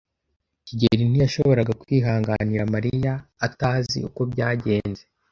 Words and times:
kigeli 0.67 1.03
ntiyashoboraga 1.09 1.73
kwihanganira 1.81 2.63
Mariya 2.73 3.13
atazi 3.47 3.97
uko 4.07 4.21
byagenze. 4.31 5.03